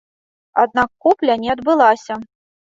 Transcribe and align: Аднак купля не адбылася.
Аднак 0.63 0.89
купля 1.09 1.35
не 1.43 1.49
адбылася. 1.55 2.19